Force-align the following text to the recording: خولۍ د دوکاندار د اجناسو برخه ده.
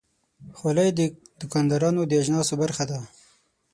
خولۍ 0.57 0.89
د 0.93 0.99
دوکاندار 1.39 1.83
د 2.09 2.11
اجناسو 2.21 2.53
برخه 2.63 2.83
ده. 2.89 2.99